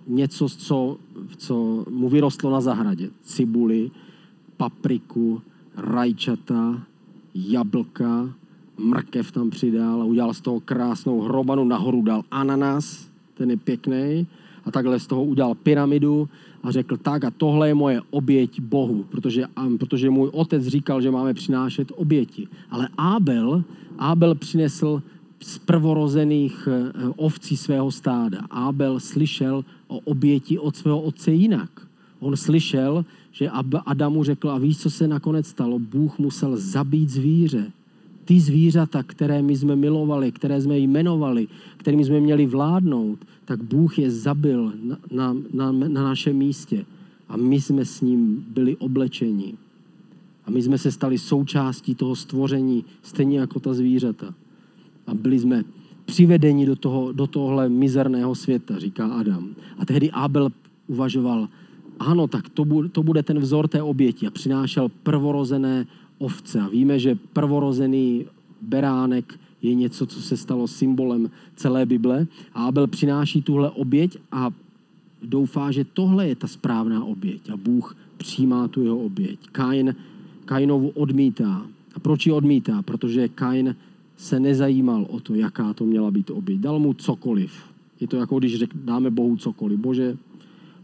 [0.07, 0.97] něco, co,
[1.37, 3.09] co mu vyrostlo na zahradě.
[3.23, 3.91] Cibuli,
[4.57, 5.41] papriku,
[5.77, 6.81] rajčata,
[7.35, 8.29] jablka,
[8.77, 14.27] mrkev tam přidal a udělal z toho krásnou hrobanu, nahoru dal ananas, ten je pěkný
[14.65, 16.29] a takhle z toho udělal pyramidu
[16.63, 19.45] a řekl tak a tohle je moje oběť Bohu, protože,
[19.79, 22.47] protože můj otec říkal, že máme přinášet oběti.
[22.69, 23.63] Ale Abel,
[23.97, 25.01] Abel přinesl
[25.39, 28.39] z prvorozených eh, ovcí svého stáda.
[28.49, 31.69] Abel slyšel o oběti od svého otce jinak.
[32.19, 33.49] On slyšel, že
[33.85, 35.79] Adamu řekl, a víš, co se nakonec stalo?
[35.79, 37.71] Bůh musel zabít zvíře
[38.25, 43.99] ty zvířata, které my jsme milovali, které jsme jmenovali, kterými jsme měli vládnout, tak Bůh
[43.99, 46.85] je zabil na, na, na, na našem místě.
[47.29, 49.53] A my jsme s ním byli oblečeni.
[50.45, 54.33] A my jsme se stali součástí toho stvoření, stejně jako ta zvířata.
[55.07, 55.63] A byli jsme
[56.05, 59.49] přivedeni do, toho, do tohle mizerného světa, říká Adam.
[59.77, 60.51] A tehdy Abel
[60.87, 61.47] uvažoval,
[61.99, 64.27] ano, tak to bude, to bude ten vzor té oběti.
[64.27, 65.85] A přinášel prvorozené
[66.21, 66.61] ovce.
[66.61, 68.25] A víme, že prvorozený
[68.61, 72.27] beránek je něco, co se stalo symbolem celé Bible.
[72.53, 74.51] A Abel přináší tuhle oběť a
[75.23, 77.49] doufá, že tohle je ta správná oběť.
[77.49, 79.39] A Bůh přijímá tu jeho oběť.
[79.51, 79.95] Kain
[80.45, 81.65] Kainovu odmítá.
[81.95, 82.81] A proč ji odmítá?
[82.81, 83.75] Protože Kain
[84.17, 86.59] se nezajímal o to, jaká to měla být oběť.
[86.59, 87.53] Dal mu cokoliv.
[87.99, 89.79] Je to jako když řek, dáme Bohu cokoliv.
[89.79, 90.17] Bože,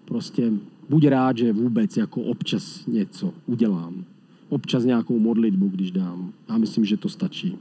[0.06, 0.52] prostě
[0.90, 4.06] buď rád, že vůbec jako občas něco udělám
[4.50, 6.34] občas nějakou modlitbu, když dám.
[6.50, 7.58] Já myslím, že to stačí.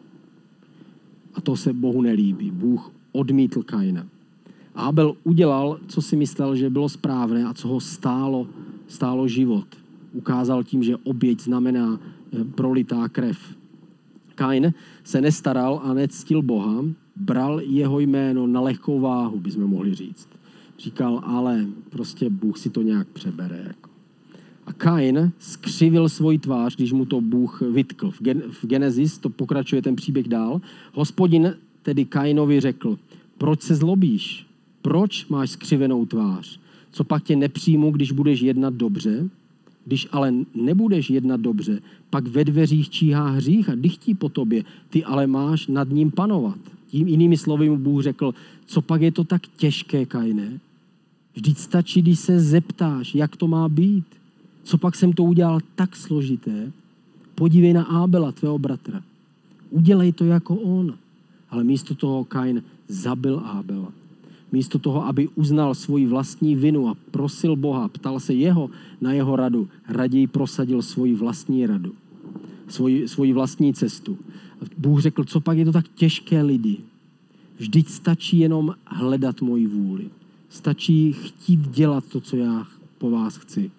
[1.34, 2.50] A to se Bohu nelíbí.
[2.50, 4.06] Bůh odmítl Kaina.
[4.74, 8.46] Abel udělal, co si myslel, že bylo správné a co ho stálo,
[8.88, 9.66] stálo život.
[10.12, 13.56] Ukázal tím, že oběť znamená eh, prolitá krev.
[14.34, 16.84] Kain se nestaral a nectil Boha,
[17.16, 20.28] bral jeho jméno na lehkou váhu, bychom mohli říct.
[20.78, 23.64] Říkal, ale prostě Bůh si to nějak přebere.
[23.66, 23.90] Jako.
[24.66, 28.10] A Kain skřivil svoji tvář, když mu to Bůh vytkl.
[28.10, 30.60] V, Gen- v Genesis to pokračuje ten příběh dál.
[30.92, 32.98] Hospodin tedy Kainovi řekl,
[33.38, 34.46] proč se zlobíš?
[34.82, 36.60] Proč máš skřivenou tvář?
[36.92, 39.28] Co pak tě nepřijmu, když budeš jednat dobře?
[39.84, 45.04] Když ale nebudeš jednat dobře, pak ve dveřích číhá hřích a dychtí po tobě, ty
[45.04, 46.58] ale máš nad ním panovat.
[46.86, 48.34] Tím jinými slovy mu Bůh řekl,
[48.66, 50.60] co pak je to tak těžké, Kajné?
[51.34, 54.04] Vždyť stačí, když se zeptáš, jak to má být.
[54.66, 56.72] Co pak jsem to udělal tak složité?
[57.36, 59.04] podívej na Ábela, tvého bratra.
[59.70, 60.94] Udělej to jako on.
[61.50, 63.92] Ale místo toho Kain zabil Ábela.
[64.52, 69.36] Místo toho, aby uznal svoji vlastní vinu a prosil Boha, ptal se jeho na jeho
[69.36, 71.92] radu, raději prosadil svoji vlastní radu,
[72.68, 74.18] svoji, svoji vlastní cestu.
[74.78, 76.78] Bůh řekl, co pak je to tak těžké lidi.
[77.58, 80.10] Vždyť stačí jenom hledat moji vůli.
[80.48, 82.66] Stačí chtít dělat to, co já
[82.98, 83.70] po vás chci.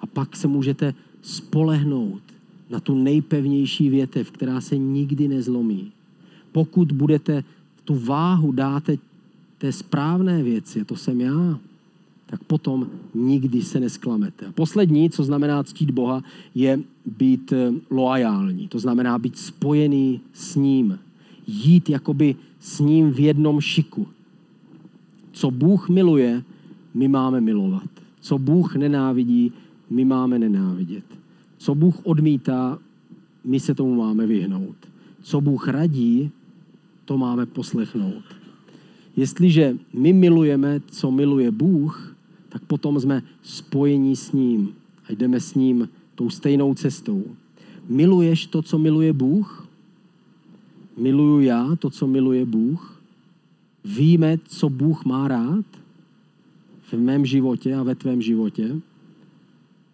[0.00, 2.22] A pak se můžete spolehnout
[2.70, 5.92] na tu nejpevnější větev, která se nikdy nezlomí.
[6.52, 7.44] Pokud budete
[7.84, 8.98] tu váhu dáte
[9.58, 11.58] té správné věci, to jsem já,
[12.26, 14.46] tak potom nikdy se nesklamete.
[14.46, 16.22] A poslední, co znamená ctít Boha,
[16.54, 16.80] je
[17.18, 18.68] být eh, loajální.
[18.68, 20.98] To znamená být spojený s ním.
[21.46, 24.06] Jít jakoby s ním v jednom šiku.
[25.32, 26.42] Co Bůh miluje,
[26.94, 27.90] my máme milovat.
[28.20, 29.52] Co Bůh nenávidí,
[29.90, 31.04] my máme nenávidět.
[31.58, 32.78] Co Bůh odmítá,
[33.44, 34.76] my se tomu máme vyhnout.
[35.22, 36.30] Co Bůh radí,
[37.04, 38.24] to máme poslechnout.
[39.16, 42.16] Jestliže my milujeme, co miluje Bůh,
[42.48, 44.74] tak potom jsme spojení s ním
[45.08, 47.24] a jdeme s ním tou stejnou cestou.
[47.88, 49.68] Miluješ to, co miluje Bůh?
[50.96, 53.02] Miluju já to, co miluje Bůh?
[53.84, 55.64] Víme, co Bůh má rád
[56.82, 58.80] v mém životě a ve tvém životě?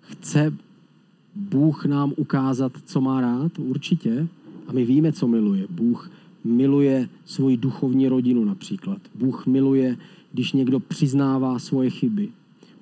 [0.07, 0.53] Chce
[1.35, 3.59] Bůh nám ukázat, co má rád?
[3.59, 4.29] Určitě.
[4.69, 5.67] A my víme, co miluje.
[5.71, 6.11] Bůh
[6.45, 8.99] miluje svoji duchovní rodinu například.
[9.15, 9.97] Bůh miluje,
[10.33, 12.29] když někdo přiznává svoje chyby.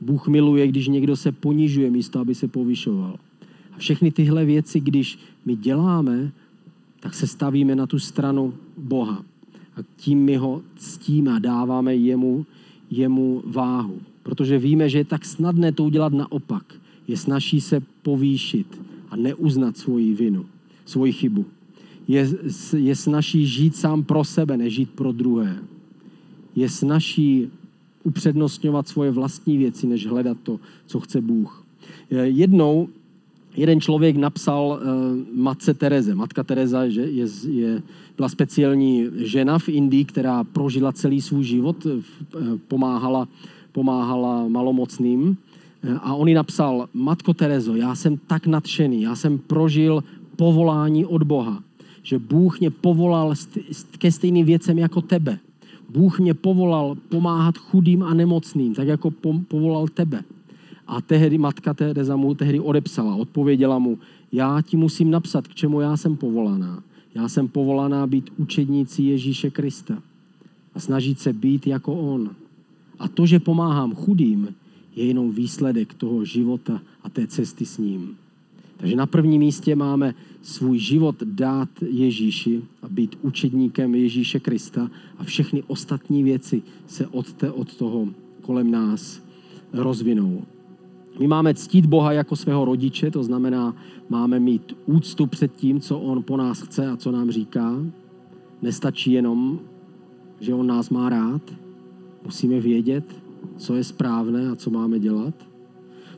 [0.01, 3.17] Bůh miluje, když někdo se ponižuje místo, aby se povyšoval.
[3.73, 6.33] A všechny tyhle věci, když my děláme,
[7.01, 9.25] tak se stavíme na tu stranu Boha.
[9.77, 12.47] A tím my ho ctíme a dáváme jemu,
[12.91, 13.99] jemu váhu.
[14.23, 16.75] Protože víme, že je tak snadné to udělat naopak.
[17.09, 20.47] Je snaží se povýšit a neuznat svoji vinu,
[20.85, 21.45] svoji chybu
[22.09, 22.29] je,
[22.77, 25.59] je snaží žít sám pro sebe, než žít pro druhé.
[26.57, 27.51] Je snaží
[28.05, 31.65] upřednostňovat svoje vlastní věci, než hledat to, co chce Bůh.
[32.11, 32.89] Jednou
[33.57, 36.15] jeden člověk napsal uh, matce Tereze.
[36.15, 37.83] Matka Tereza že je, je,
[38.17, 42.03] byla speciální žena v Indii, která prožila celý svůj život, uh,
[42.69, 43.29] pomáhala,
[43.73, 45.37] pomáhala malomocným.
[46.01, 50.05] A on jí napsal, Matko Terezo, já jsem tak nadšený, já jsem prožil
[50.37, 51.63] povolání od Boha
[52.05, 53.35] že Bůh mě povolal
[53.99, 55.39] ke stejným věcem jako tebe.
[55.89, 59.11] Bůh mě povolal pomáhat chudým a nemocným, tak jako
[59.49, 60.25] povolal tebe.
[60.87, 63.99] A tehdy matka Tereza mu tehdy odepsala, odpověděla mu,
[64.33, 66.83] já ti musím napsat, k čemu já jsem povolaná.
[67.15, 69.99] Já jsem povolaná být učednící Ježíše Krista
[70.75, 72.31] a snažit se být jako On.
[72.99, 74.49] A to, že pomáhám chudým,
[74.97, 78.17] je jenom výsledek toho života a té cesty s ním.
[78.77, 85.25] Takže na prvním místě máme svůj život dát Ježíši a být učedníkem Ježíše Krista a
[85.25, 88.09] všechny ostatní věci se od, te, od toho
[88.43, 89.23] kolem nás
[89.73, 90.43] rozvinou.
[91.19, 93.77] My máme ctít Boha jako svého rodiče, to znamená,
[94.09, 97.77] máme mít úctu před tím, co On po nás chce a co nám říká.
[98.63, 99.61] Nestačí jenom,
[100.41, 101.43] že On nás má rád.
[102.25, 103.24] Musíme vědět,
[103.57, 105.35] co je správné a co máme dělat.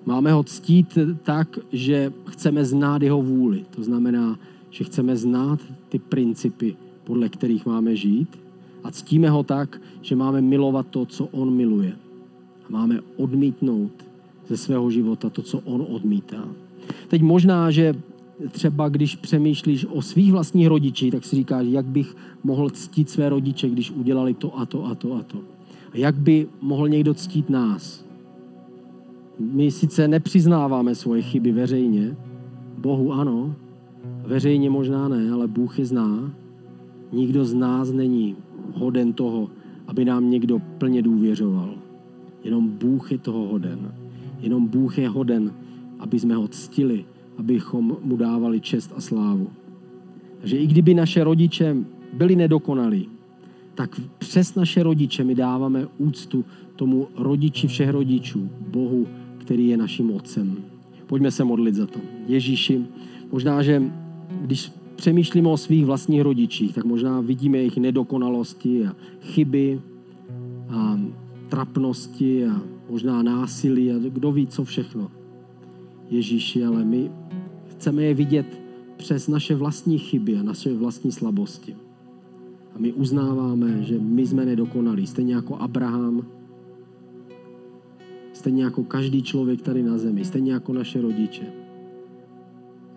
[0.06, 3.64] Máme ho ctít tak, že chceme znát jeho vůli.
[3.70, 4.38] To znamená,
[4.70, 8.38] že chceme znát ty principy, podle kterých máme žít.
[8.84, 11.96] A ctíme ho tak, že máme milovat to, co on miluje.
[12.68, 13.92] A máme odmítnout
[14.48, 16.48] ze svého života to, co on odmítá.
[17.08, 17.94] Teď možná, že
[18.50, 23.28] třeba když přemýšlíš o svých vlastních rodičích, tak si říkáš, jak bych mohl ctít své
[23.28, 25.55] rodiče, když udělali to a to a to a to.
[25.92, 28.06] A jak by mohl někdo ctít nás?
[29.38, 32.16] My sice nepřiznáváme svoje chyby veřejně,
[32.78, 33.54] Bohu ano,
[34.26, 36.32] veřejně možná ne, ale Bůh je zná.
[37.12, 38.36] Nikdo z nás není
[38.72, 39.50] hoden toho,
[39.86, 41.74] aby nám někdo plně důvěřoval.
[42.44, 43.94] Jenom Bůh je toho hoden.
[44.40, 45.52] Jenom Bůh je hoden,
[45.98, 47.04] aby jsme ho ctili,
[47.38, 49.48] abychom mu dávali čest a slávu.
[50.40, 51.76] Takže i kdyby naše rodiče
[52.12, 53.08] byli nedokonalí,
[53.76, 56.44] tak přes naše rodiče my dáváme úctu
[56.76, 59.06] tomu rodiči všech rodičů, Bohu,
[59.38, 60.56] který je naším otcem.
[61.06, 62.00] Pojďme se modlit za to.
[62.26, 62.84] Ježíši,
[63.32, 63.82] možná, že
[64.40, 69.80] když přemýšlíme o svých vlastních rodičích, tak možná vidíme jejich nedokonalosti a chyby
[70.68, 71.00] a
[71.48, 75.10] trapnosti a možná násilí a kdo ví, co všechno.
[76.10, 77.10] Ježíši, ale my
[77.66, 78.60] chceme je vidět
[78.96, 81.85] přes naše vlastní chyby a naše vlastní slabosti.
[82.76, 86.26] A my uznáváme, že my jsme nedokonalí, stejně jako Abraham,
[88.36, 91.52] Stejně jako každý člověk tady na zemi, stejně jako naše rodiče.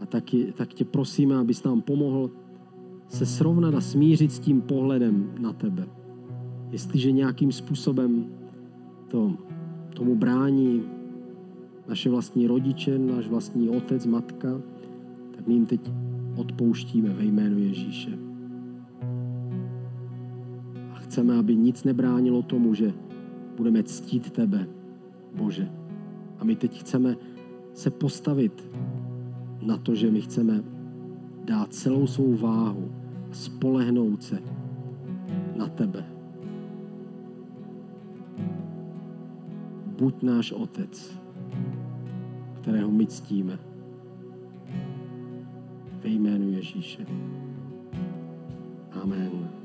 [0.02, 2.32] A taky, tak tě prosíme, abys nám pomohl
[3.08, 5.88] se srovnat a smířit s tím pohledem na tebe.
[6.72, 8.26] Jestliže nějakým způsobem
[9.08, 9.34] to,
[9.96, 10.84] tomu brání
[11.88, 14.62] naše vlastní rodiče, náš vlastní otec, matka,
[15.36, 15.92] tak my jim teď
[16.36, 18.29] odpouštíme ve jménu Ježíše.
[21.10, 22.93] Chceme, aby nic nebránilo tomu, že
[23.57, 24.68] budeme ctít tebe,
[25.34, 25.66] Bože.
[26.39, 27.18] A my teď chceme
[27.74, 28.53] se postavit
[29.66, 30.64] na to, že my chceme
[31.43, 32.91] dát celou svou váhu,
[33.32, 34.38] spolehnout se
[35.55, 36.05] na tebe.
[39.97, 41.20] Buď náš Otec,
[42.62, 43.60] kterého my ctíme.
[46.03, 47.05] Ve jménu Ježíše.
[49.01, 49.59] Amen.